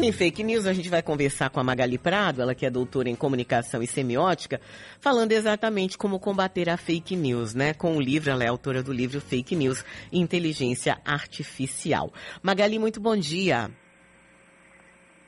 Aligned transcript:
Falando 0.00 0.14
em 0.14 0.16
fake 0.16 0.42
news, 0.42 0.66
a 0.66 0.72
gente 0.72 0.88
vai 0.88 1.02
conversar 1.02 1.50
com 1.50 1.60
a 1.60 1.62
Magali 1.62 1.98
Prado, 1.98 2.40
ela 2.40 2.54
que 2.54 2.64
é 2.64 2.70
doutora 2.70 3.10
em 3.10 3.14
comunicação 3.14 3.82
e 3.82 3.86
semiótica, 3.86 4.58
falando 4.98 5.32
exatamente 5.32 5.98
como 5.98 6.18
combater 6.18 6.70
a 6.70 6.78
fake 6.78 7.14
news, 7.14 7.54
né? 7.54 7.74
Com 7.74 7.98
o 7.98 8.00
livro, 8.00 8.30
ela 8.30 8.42
é 8.42 8.46
autora 8.46 8.82
do 8.82 8.94
livro 8.94 9.20
Fake 9.20 9.54
News 9.54 9.84
Inteligência 10.10 10.98
Artificial. 11.04 12.10
Magali, 12.42 12.78
muito 12.78 12.98
bom 12.98 13.14
dia. 13.14 13.70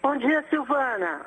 Bom 0.02 0.16
dia, 0.16 0.42
Silvana. 0.48 1.26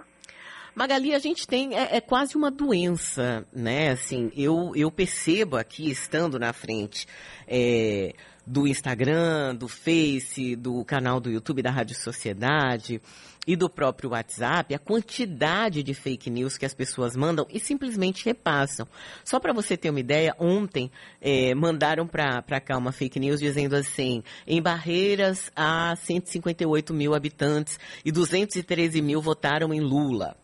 Magali, 0.73 1.14
a 1.14 1.20
gente 1.20 1.48
tem, 1.48 1.77
é, 1.77 1.98
é, 1.98 2.02
quase 2.02 2.36
uma 2.36 2.50
doença, 2.50 3.46
né? 3.54 3.91
Assim, 3.91 4.32
eu, 4.36 4.71
eu 4.75 4.89
percebo 4.89 5.55
aqui, 5.55 5.91
estando 5.91 6.39
na 6.39 6.52
frente 6.52 7.05
é, 7.48 8.12
do 8.46 8.68
Instagram, 8.68 9.55
do 9.55 9.68
Face, 9.68 10.55
do 10.55 10.84
canal 10.86 11.20
do 11.20 11.32
YouTube 11.32 11.61
da 11.61 11.71
Rádio 11.71 11.96
Sociedade 11.96 13.02
e 13.48 13.55
do 13.55 13.70
próprio 13.70 14.11
WhatsApp, 14.11 14.73
a 14.73 14.79
quantidade 14.79 15.83
de 15.83 15.93
fake 15.93 16.29
news 16.29 16.57
que 16.57 16.66
as 16.66 16.74
pessoas 16.74 17.16
mandam 17.16 17.46
e 17.50 17.60
simplesmente 17.60 18.25
repassam. 18.25 18.88
Só 19.24 19.39
para 19.39 19.54
você 19.54 19.78
ter 19.78 19.89
uma 19.89 20.00
ideia, 20.00 20.36
ontem 20.39 20.92
é, 21.21 21.54
mandaram 21.54 22.07
para 22.07 22.60
cá 22.60 22.78
uma 22.78 22.92
fake 22.92 23.19
news 23.19 23.39
dizendo 23.39 23.75
assim: 23.75 24.24
em 24.47 24.61
Barreiras 24.61 25.52
há 25.55 25.96
158 25.96 26.93
mil 26.93 27.14
habitantes 27.14 27.80
e 28.04 28.11
213 28.11 29.02
mil 29.02 29.21
votaram 29.21 29.74
em 29.74 29.80
Lula. 29.80 30.36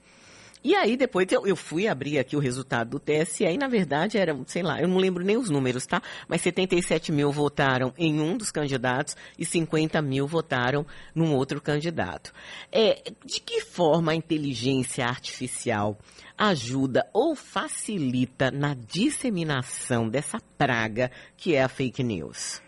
E 0.63 0.75
aí 0.75 0.95
depois 0.95 1.31
eu, 1.31 1.47
eu, 1.47 1.55
fui 1.55 1.88
abrir 1.88 2.20
aqui 2.20 2.35
o 2.35 2.39
resultado 2.39 2.91
do 2.91 2.99
TSE 2.99 3.43
e 3.43 3.57
na 3.57 3.67
verdade 3.67 4.19
eram, 4.19 4.43
sei 4.45 4.61
lá, 4.61 4.79
eu 4.79 4.88
não 4.88 4.97
lembro 4.97 5.23
nem 5.23 5.35
os 5.35 5.49
números, 5.49 5.88
tá? 5.88 6.02
Mas 6.27 6.41
77 6.41 7.11
mil 7.11 7.31
votaram 7.31 7.91
em 7.97 8.19
um 8.19 8.38
dos 8.38 8.52
candidatos 8.52 9.17
e 9.39 9.43
50 9.43 9.99
mil 10.03 10.27
votaram 10.27 10.85
num 11.16 11.33
outro 11.33 11.59
candidato. 11.59 12.31
É, 12.71 13.02
de 13.25 13.41
que 13.41 13.61
forma 13.61 14.11
a 14.11 14.16
inteligência 14.16 15.05
artificial 15.05 15.97
ajuda 16.38 17.09
ou 17.11 17.36
facilita 17.36 18.52
na 18.52 18.75
disseminação 18.75 20.08
dessa 20.08 20.38
praga 20.59 21.09
que 21.36 21.55
é 21.55 21.64
a 21.64 21.69
fake 21.69 22.03
news? 22.03 22.61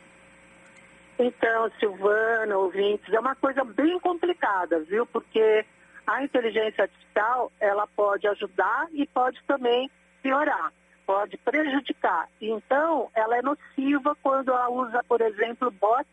Então, 1.19 1.69
Silvana, 1.79 2.57
ouvintes, 2.57 3.13
é 3.13 3.19
uma 3.19 3.35
coisa 3.35 3.63
bem 3.63 3.99
complicada, 3.99 4.79
viu? 4.79 5.05
Porque 5.05 5.63
a 6.05 6.23
inteligência 6.23 6.83
artificial 6.83 7.51
ela 7.59 7.87
pode 7.87 8.27
ajudar 8.27 8.87
e 8.91 9.05
pode 9.07 9.41
também 9.45 9.89
piorar, 10.21 10.71
pode 11.05 11.37
prejudicar. 11.37 12.29
Então, 12.41 13.09
ela 13.13 13.37
é 13.37 13.41
nociva 13.41 14.15
quando 14.21 14.49
ela 14.49 14.69
usa, 14.69 15.03
por 15.03 15.21
exemplo, 15.21 15.71
bots, 15.71 16.07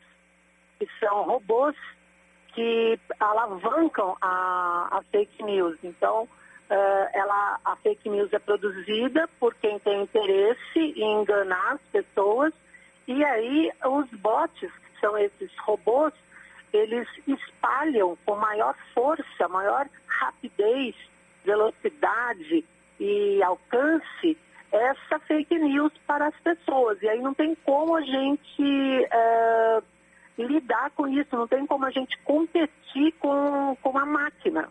que 0.78 0.88
são 0.98 1.22
robôs 1.24 1.76
que 2.54 2.98
alavancam 3.18 4.16
a, 4.20 4.88
a 4.90 5.02
fake 5.10 5.42
news. 5.42 5.78
Então, 5.82 6.24
uh, 6.24 7.08
ela, 7.12 7.60
a 7.64 7.76
fake 7.76 8.08
news 8.08 8.32
é 8.32 8.38
produzida 8.38 9.28
por 9.38 9.54
quem 9.54 9.78
tem 9.78 10.02
interesse 10.02 10.78
em 10.78 11.20
enganar 11.20 11.74
as 11.74 11.80
pessoas, 11.92 12.52
e 13.06 13.24
aí 13.24 13.72
os 13.84 14.08
bots, 14.18 14.70
que 14.70 15.00
são 15.00 15.16
esses 15.18 15.50
robôs, 15.58 16.12
eles 16.72 17.08
espalham 17.26 18.16
com 18.24 18.36
maior 18.36 18.74
força, 18.94 19.48
maior 19.48 19.88
rapidez, 20.06 20.94
velocidade 21.44 22.64
e 22.98 23.42
alcance 23.42 24.36
essa 24.72 25.18
fake 25.20 25.58
news 25.58 25.92
para 26.06 26.28
as 26.28 26.36
pessoas. 26.40 27.00
E 27.02 27.08
aí 27.08 27.20
não 27.20 27.34
tem 27.34 27.54
como 27.64 27.96
a 27.96 28.02
gente 28.02 28.62
uh, 28.62 29.82
lidar 30.38 30.90
com 30.90 31.08
isso, 31.08 31.34
não 31.36 31.48
tem 31.48 31.66
como 31.66 31.86
a 31.86 31.90
gente 31.90 32.16
competir 32.18 33.12
com, 33.18 33.76
com 33.82 33.98
a 33.98 34.06
máquina. 34.06 34.68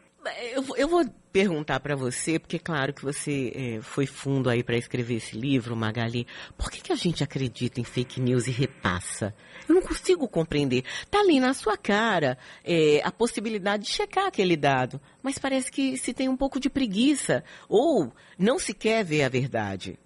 Eu, 0.53 0.63
eu 0.75 0.87
vou 0.87 1.03
perguntar 1.31 1.79
para 1.79 1.95
você, 1.95 2.39
porque 2.39 2.57
claro 2.57 2.93
que 2.93 3.03
você 3.03 3.51
é, 3.55 3.81
foi 3.81 4.05
fundo 4.05 4.49
aí 4.49 4.63
para 4.63 4.77
escrever 4.77 5.15
esse 5.15 5.37
livro, 5.37 5.75
Magali. 5.75 6.25
Por 6.57 6.71
que, 6.71 6.81
que 6.81 6.91
a 6.91 6.95
gente 6.95 7.23
acredita 7.23 7.79
em 7.79 7.83
fake 7.83 8.19
news 8.19 8.47
e 8.47 8.51
repassa? 8.51 9.33
Eu 9.67 9.75
não 9.75 9.81
consigo 9.81 10.27
compreender. 10.27 10.83
Tá 11.09 11.19
ali 11.19 11.39
na 11.39 11.53
sua 11.53 11.77
cara 11.77 12.37
é, 12.63 13.01
a 13.03 13.11
possibilidade 13.11 13.83
de 13.83 13.91
checar 13.91 14.25
aquele 14.25 14.57
dado, 14.57 14.99
mas 15.21 15.37
parece 15.37 15.71
que 15.71 15.97
se 15.97 16.13
tem 16.13 16.27
um 16.27 16.37
pouco 16.37 16.59
de 16.59 16.69
preguiça 16.69 17.43
ou 17.67 18.11
não 18.37 18.57
se 18.57 18.73
quer 18.73 19.03
ver 19.03 19.23
a 19.23 19.29
verdade. 19.29 19.99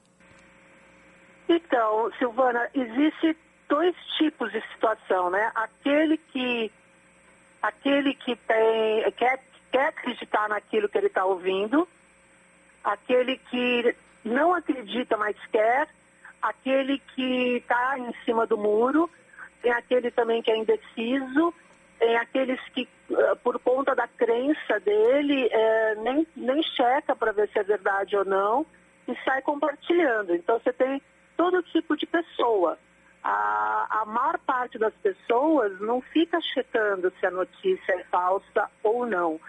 Então, 1.47 2.11
Silvana, 2.17 2.69
existe 2.73 3.37
dois 3.69 3.95
tipos 4.17 4.51
de 4.51 4.61
situação, 4.73 5.29
né? 5.29 5.51
Aquele 5.55 6.17
que 6.17 6.71
aquele 7.61 8.13
que 8.15 8.35
tem 8.35 9.11
quer 9.13 9.39
quer 9.73 9.87
acreditar 9.87 10.47
naquilo 10.47 10.87
que 10.87 10.95
ele 10.99 11.07
está 11.07 11.25
ouvindo, 11.25 11.87
aquele 12.83 13.37
que 13.49 13.95
não 14.23 14.53
acredita, 14.53 15.17
mas 15.17 15.35
quer, 15.51 15.89
aquele 16.39 16.99
que 17.15 17.57
está 17.57 17.97
em 17.97 18.13
cima 18.23 18.45
do 18.45 18.55
muro, 18.55 19.09
tem 19.63 19.71
aquele 19.71 20.11
também 20.11 20.43
que 20.43 20.51
é 20.51 20.57
indeciso, 20.57 21.51
tem 21.97 22.15
aqueles 22.17 22.59
que, 22.69 22.87
eh, 23.09 23.35
por 23.43 23.57
conta 23.59 23.95
da 23.95 24.07
crença 24.07 24.79
dele, 24.79 25.49
é, 25.51 25.95
nem, 25.95 26.27
nem 26.35 26.61
checa 26.61 27.15
para 27.15 27.31
ver 27.31 27.49
se 27.49 27.57
é 27.57 27.63
verdade 27.63 28.15
ou 28.15 28.25
não 28.25 28.65
e 29.07 29.15
sai 29.25 29.41
compartilhando. 29.41 30.35
Então 30.35 30.59
você 30.59 30.71
tem 30.71 31.01
todo 31.35 31.63
tipo 31.63 31.97
de 31.97 32.05
pessoa. 32.05 32.77
A, 33.23 34.01
a 34.01 34.05
maior 34.05 34.37
parte 34.39 34.77
das 34.77 34.93
pessoas 34.95 35.79
não 35.79 35.99
fica 36.01 36.39
checando 36.41 37.11
se 37.19 37.25
a 37.25 37.31
notícia 37.31 37.93
é 37.93 38.03
falsa 38.03 38.69
ou 38.83 39.05
não. 39.05 39.39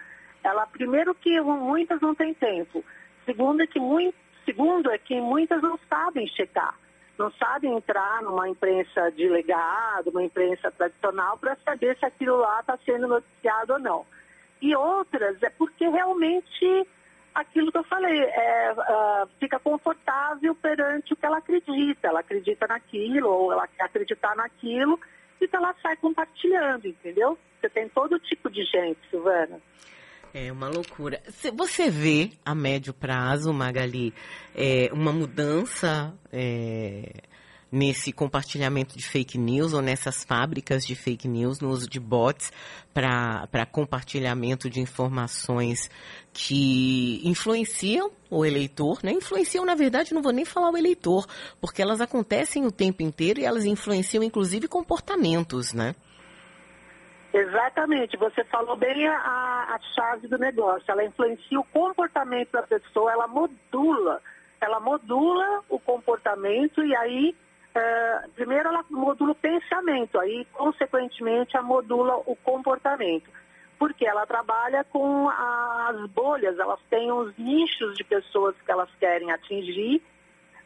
Ela, 0.45 0.67
primeiro 0.67 1.15
que 1.15 1.41
muitas 1.41 1.99
não 1.99 2.13
têm 2.13 2.31
tempo. 2.35 2.85
Segundo 3.25 3.63
é 3.63 3.67
que, 3.67 3.79
muito, 3.79 4.15
segundo 4.45 4.91
é 4.91 4.97
que 4.99 5.19
muitas 5.19 5.59
não 5.59 5.79
sabem 5.89 6.27
checar. 6.27 6.75
Não 7.17 7.31
sabem 7.31 7.75
entrar 7.75 8.21
numa 8.21 8.47
imprensa 8.47 9.09
de 9.11 9.27
legado, 9.27 10.11
uma 10.11 10.21
imprensa 10.21 10.69
tradicional, 10.69 11.39
para 11.39 11.55
saber 11.65 11.97
se 11.97 12.05
aquilo 12.05 12.37
lá 12.37 12.59
está 12.59 12.77
sendo 12.85 13.07
noticiado 13.07 13.73
ou 13.73 13.79
não. 13.79 14.05
E 14.61 14.75
outras 14.75 15.41
é 15.41 15.49
porque 15.49 15.87
realmente 15.87 16.87
aquilo 17.33 17.71
que 17.71 17.77
eu 17.79 17.83
falei, 17.83 18.17
é, 18.17 18.73
uh, 18.73 19.27
fica 19.39 19.59
confortável 19.59 20.53
perante 20.53 21.11
o 21.11 21.15
que 21.15 21.25
ela 21.25 21.39
acredita. 21.39 22.07
Ela 22.07 22.19
acredita 22.19 22.67
naquilo, 22.67 23.29
ou 23.29 23.51
ela 23.51 23.67
quer 23.67 23.83
acreditar 23.83 24.35
naquilo, 24.35 24.99
então 25.41 25.59
ela 25.59 25.75
sai 25.81 25.97
compartilhando, 25.97 26.85
entendeu? 26.85 27.35
Você 27.59 27.69
tem 27.69 27.89
todo 27.89 28.19
tipo 28.19 28.47
de 28.49 28.63
gente, 28.63 28.99
Silvana. 29.09 29.59
É 30.37 30.51
uma 30.51 30.67
loucura. 30.67 31.21
Você 31.53 31.89
vê 31.89 32.31
a 32.43 32.53
médio 32.53 32.93
prazo, 32.93 33.53
Magali, 33.53 34.13
é, 34.53 34.89
uma 34.91 35.13
mudança 35.13 36.13
é, 36.29 37.21
nesse 37.71 38.11
compartilhamento 38.11 38.97
de 38.97 39.07
fake 39.07 39.37
news 39.37 39.71
ou 39.71 39.81
nessas 39.81 40.25
fábricas 40.25 40.85
de 40.85 40.93
fake 40.93 41.25
news, 41.25 41.61
no 41.61 41.69
uso 41.69 41.89
de 41.89 42.01
bots 42.01 42.51
para 42.93 43.65
compartilhamento 43.71 44.69
de 44.69 44.81
informações 44.81 45.89
que 46.33 47.21
influenciam 47.23 48.11
o 48.29 48.45
eleitor, 48.45 48.99
né? 49.05 49.13
Influenciam, 49.13 49.63
na 49.63 49.73
verdade, 49.73 50.13
não 50.13 50.21
vou 50.21 50.33
nem 50.33 50.43
falar 50.43 50.69
o 50.69 50.77
eleitor, 50.77 51.25
porque 51.61 51.81
elas 51.81 52.01
acontecem 52.01 52.65
o 52.65 52.71
tempo 52.73 53.01
inteiro 53.01 53.39
e 53.39 53.45
elas 53.45 53.63
influenciam, 53.63 54.21
inclusive, 54.21 54.67
comportamentos, 54.67 55.71
né? 55.71 55.95
Exatamente, 57.35 58.15
você 58.15 58.45
falou 58.45 58.77
bem 58.77 59.05
a, 59.09 59.64
a 59.75 59.79
chave 59.93 60.27
do 60.27 60.37
negócio. 60.37 60.89
Ela 60.89 61.03
influencia 61.03 61.59
o 61.59 61.63
comportamento 61.65 62.51
da 62.51 62.63
pessoa, 62.63 63.11
ela 63.11 63.27
modula, 63.27 64.21
ela 64.61 64.79
modula 64.79 65.63
o 65.69 65.77
comportamento 65.79 66.83
e 66.83 66.95
aí, 66.95 67.35
uh, 67.75 68.29
primeiro 68.31 68.69
ela 68.69 68.85
modula 68.89 69.31
o 69.31 69.35
pensamento, 69.35 70.19
aí 70.19 70.45
consequentemente 70.53 71.55
ela 71.55 71.65
modula 71.65 72.15
o 72.25 72.35
comportamento. 72.37 73.29
Porque 73.77 74.05
ela 74.05 74.25
trabalha 74.25 74.85
com 74.85 75.29
as 75.29 76.09
bolhas, 76.11 76.57
elas 76.57 76.79
têm 76.89 77.11
os 77.11 77.37
nichos 77.37 77.97
de 77.97 78.05
pessoas 78.05 78.55
que 78.65 78.71
elas 78.71 78.89
querem 78.97 79.31
atingir. 79.31 80.01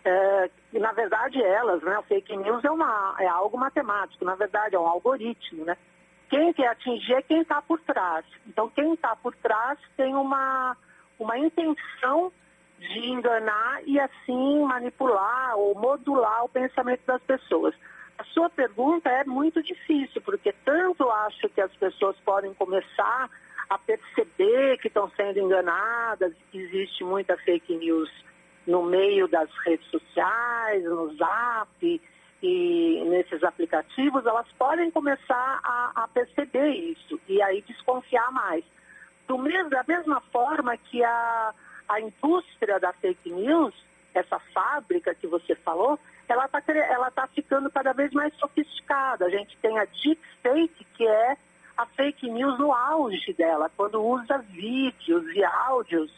Uh, 0.06 0.50
e 0.72 0.80
na 0.80 0.92
verdade 0.94 1.42
elas, 1.42 1.81
né? 1.81 1.98
O 1.98 2.04
fake 2.04 2.38
news 2.38 2.63
é, 2.63 2.69
uma, 2.69 3.16
é 3.19 3.28
algo 3.28 3.57
matemático, 3.57 4.24
na 4.24 4.36
verdade 4.36 4.75
é 4.75 4.80
um 4.80 4.88
algoritmo, 4.88 5.66
né? 5.66 5.75
Quem 6.30 6.54
quer 6.54 6.68
atingir 6.68 7.14
é 7.14 7.22
quem 7.22 7.42
está 7.42 7.62
por 7.62 7.80
trás. 7.81 8.26
Então, 8.48 8.70
quem 8.70 8.94
está 8.94 9.16
por 9.16 9.36
trás 9.36 9.80
tem 9.98 10.14
uma, 10.16 10.78
uma 11.18 11.38
intenção 11.38 12.31
de 12.78 13.00
enganar 13.10 13.81
e 13.86 14.00
assim 14.00 14.60
manipular 14.62 15.58
ou 15.58 15.76
modular 15.76 16.46
o 16.46 16.50
pensamento 16.50 17.02
das 17.06 17.22
pessoas. 17.24 17.76
A 18.18 18.24
sua 18.26 18.50
pergunta 18.50 19.10
é 19.10 19.24
muito 19.24 19.62
difícil, 19.64 20.22
porque 20.22 20.54
tanto 20.64 21.10
acho 21.10 21.50
que 21.50 21.62
as 21.62 21.74
pessoas 21.76 22.18
podem 22.20 22.54
começar 22.54 23.30
a 23.70 23.78
perceber 23.78 24.78
que 24.80 24.88
estão 24.88 25.10
sendo 25.12 25.40
enganadas, 25.40 26.34
que 26.52 26.58
existe 26.58 27.04
muita 27.04 27.38
fake 27.38 27.75
news 27.75 28.10
no 28.66 28.84
meio 28.84 29.28
das 29.28 29.50
redes 29.66 29.88
sociais, 29.90 30.84
no 30.84 31.16
zap, 31.16 32.02
e 32.41 33.03
nesses 33.06 33.44
aplicativos, 33.44 34.25
elas 34.25 34.47
podem 34.57 34.89
começar 34.91 35.59
a, 35.63 36.03
a 36.03 36.07
perceber 36.07 36.69
isso 36.69 37.19
e 37.27 37.41
aí 37.41 37.62
desconfiar 37.62 38.31
mais. 38.31 38.63
do 39.27 39.38
mesmo, 39.38 39.69
da 39.69 39.83
mesma 39.88 40.21
forma 40.31 40.75
que 40.77 41.03
a, 41.03 41.53
a 41.88 42.00
indústria 42.00 42.80
da 42.80 42.94
fake 42.94 43.30
news, 43.31 43.74
essa 44.13 44.39
fábrica 44.53 45.13
que 45.13 45.27
você 45.27 45.53
falou, 45.56 46.00
ela 46.27 46.45
está 46.45 46.62
ela 46.74 47.12
tá 47.12 47.27
ficando 47.27 47.69
cada 47.69 47.94
vez 47.94 48.12
mais 48.12 48.33
sofisticada. 48.36 49.25
A 49.25 49.30
gente 49.30 49.57
tem 49.57 49.77
a 49.77 49.86
deepfake, 49.86 50.86
que 50.95 51.06
é 51.06 51.38
a 51.77 51.86
fake 51.86 52.30
news 52.30 52.57
no 52.57 52.74
auge 52.74 53.33
dela, 53.33 53.69
quando 53.75 54.03
usa 54.03 54.38
vídeos 54.38 55.25
e 55.36 55.44
áudios 55.44 56.12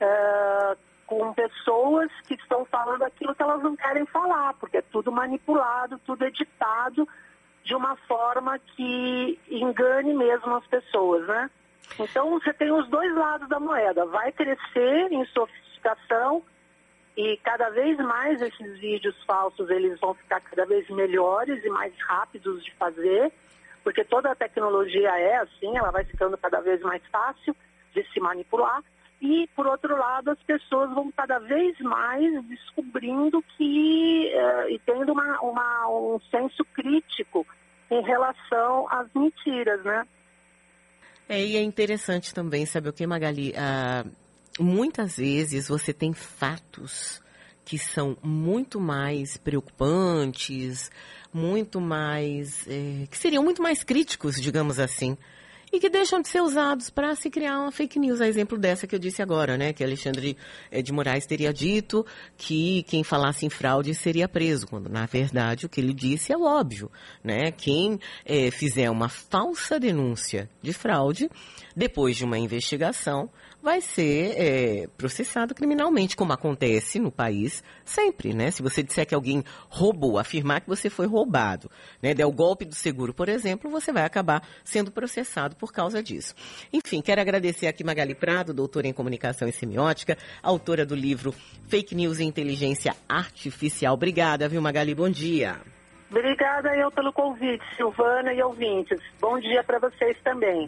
uh, 0.00 0.76
com 1.10 1.34
pessoas 1.34 2.08
que 2.28 2.34
estão 2.34 2.64
falando 2.66 3.02
aquilo 3.02 3.34
que 3.34 3.42
elas 3.42 3.60
não 3.64 3.74
querem 3.74 4.06
falar, 4.06 4.54
porque 4.54 4.76
é 4.76 4.82
tudo 4.82 5.10
manipulado, 5.10 5.98
tudo 6.06 6.24
editado 6.24 7.06
de 7.64 7.74
uma 7.74 7.96
forma 8.06 8.56
que 8.60 9.36
engane 9.50 10.14
mesmo 10.14 10.54
as 10.54 10.64
pessoas, 10.68 11.26
né? 11.26 11.50
Então 11.98 12.30
você 12.30 12.52
tem 12.52 12.70
os 12.70 12.88
dois 12.88 13.12
lados 13.12 13.48
da 13.48 13.58
moeda. 13.58 14.06
Vai 14.06 14.30
crescer 14.30 15.10
em 15.10 15.24
sofisticação 15.26 16.44
e 17.16 17.36
cada 17.38 17.70
vez 17.70 17.98
mais 17.98 18.40
esses 18.40 18.78
vídeos 18.78 19.16
falsos 19.24 19.68
eles 19.68 19.98
vão 19.98 20.14
ficar 20.14 20.40
cada 20.40 20.64
vez 20.64 20.88
melhores 20.90 21.64
e 21.64 21.68
mais 21.70 21.92
rápidos 22.02 22.64
de 22.64 22.72
fazer, 22.76 23.32
porque 23.82 24.04
toda 24.04 24.30
a 24.30 24.36
tecnologia 24.36 25.10
é 25.18 25.38
assim, 25.38 25.76
ela 25.76 25.90
vai 25.90 26.04
ficando 26.04 26.38
cada 26.38 26.60
vez 26.60 26.80
mais 26.82 27.04
fácil 27.08 27.56
de 27.92 28.04
se 28.12 28.20
manipular. 28.20 28.80
E, 29.20 29.46
por 29.54 29.66
outro 29.66 29.96
lado, 29.96 30.30
as 30.30 30.42
pessoas 30.44 30.90
vão 30.94 31.12
cada 31.12 31.38
vez 31.38 31.78
mais 31.80 32.42
descobrindo 32.46 33.42
que, 33.56 34.32
uh, 34.34 34.70
e 34.70 34.78
tendo 34.86 35.12
uma, 35.12 35.40
uma, 35.40 35.88
um 35.90 36.18
senso 36.30 36.64
crítico 36.72 37.46
em 37.90 38.02
relação 38.02 38.88
às 38.90 39.12
mentiras, 39.14 39.84
né? 39.84 40.06
É, 41.28 41.44
e 41.44 41.56
é 41.56 41.62
interessante 41.62 42.32
também, 42.32 42.64
sabe 42.64 42.88
o 42.88 42.92
que, 42.92 43.06
Magali? 43.06 43.52
Ah, 43.56 44.04
muitas 44.58 45.18
vezes 45.18 45.68
você 45.68 45.92
tem 45.92 46.12
fatos 46.12 47.22
que 47.64 47.78
são 47.78 48.16
muito 48.22 48.80
mais 48.80 49.36
preocupantes, 49.36 50.90
muito 51.32 51.80
mais. 51.80 52.66
É, 52.66 53.06
que 53.06 53.16
seriam 53.16 53.44
muito 53.44 53.62
mais 53.62 53.84
críticos, 53.84 54.40
digamos 54.40 54.80
assim 54.80 55.16
e 55.72 55.78
que 55.78 55.88
deixam 55.88 56.20
de 56.20 56.28
ser 56.28 56.40
usados 56.40 56.90
para 56.90 57.14
se 57.14 57.30
criar 57.30 57.58
uma 57.58 57.70
fake 57.70 57.98
news. 57.98 58.20
A 58.20 58.28
exemplo 58.28 58.58
dessa 58.58 58.86
que 58.86 58.94
eu 58.94 58.98
disse 58.98 59.22
agora, 59.22 59.56
né? 59.56 59.72
Que 59.72 59.84
Alexandre 59.84 60.36
eh, 60.70 60.82
de 60.82 60.92
Moraes 60.92 61.26
teria 61.26 61.52
dito 61.52 62.04
que 62.36 62.82
quem 62.84 63.04
falasse 63.04 63.46
em 63.46 63.50
fraude 63.50 63.94
seria 63.94 64.28
preso, 64.28 64.66
quando 64.66 64.88
na 64.88 65.06
verdade 65.06 65.66
o 65.66 65.68
que 65.68 65.80
ele 65.80 65.94
disse 65.94 66.32
é 66.32 66.38
óbvio, 66.38 66.90
né? 67.22 67.50
Quem 67.52 67.98
é, 68.24 68.50
fizer 68.50 68.90
uma 68.90 69.08
falsa 69.08 69.78
denúncia 69.78 70.48
de 70.60 70.72
fraude, 70.72 71.30
depois 71.76 72.16
de 72.16 72.24
uma 72.24 72.38
investigação, 72.38 73.30
vai 73.62 73.80
ser 73.80 74.34
é, 74.36 74.86
processado 74.96 75.54
criminalmente, 75.54 76.16
como 76.16 76.32
acontece 76.32 76.98
no 76.98 77.10
país 77.10 77.62
sempre, 77.84 78.34
né? 78.34 78.50
Se 78.50 78.62
você 78.62 78.82
disser 78.82 79.06
que 79.06 79.14
alguém 79.14 79.44
roubou, 79.68 80.18
afirmar 80.18 80.60
que 80.60 80.68
você 80.68 80.88
foi 80.88 81.06
roubado, 81.06 81.70
né? 82.02 82.14
Der 82.14 82.26
o 82.26 82.32
golpe 82.32 82.64
do 82.64 82.74
seguro, 82.74 83.12
por 83.12 83.28
exemplo, 83.28 83.70
você 83.70 83.92
vai 83.92 84.04
acabar 84.04 84.42
sendo 84.64 84.90
processado 84.90 85.56
por 85.56 85.72
causa 85.72 86.02
disso. 86.02 86.34
Enfim, 86.72 87.00
quero 87.02 87.20
agradecer 87.20 87.66
aqui 87.66 87.84
Magali 87.84 88.14
Prado, 88.14 88.54
doutora 88.54 88.88
em 88.88 88.92
comunicação 88.92 89.48
e 89.48 89.52
semiótica, 89.52 90.16
autora 90.42 90.86
do 90.86 90.94
livro 90.94 91.34
Fake 91.68 91.94
News 91.94 92.18
e 92.18 92.24
Inteligência 92.24 92.94
Artificial. 93.08 93.94
Obrigada, 93.94 94.48
viu, 94.48 94.62
Magali? 94.62 94.94
Bom 94.94 95.10
dia. 95.10 95.60
Obrigada 96.10 96.76
eu 96.76 96.90
pelo 96.90 97.12
convite, 97.12 97.64
Silvana 97.76 98.32
e 98.32 98.42
ouvintes. 98.42 99.00
Bom 99.20 99.38
dia 99.38 99.62
para 99.62 99.78
vocês 99.78 100.16
também. 100.24 100.58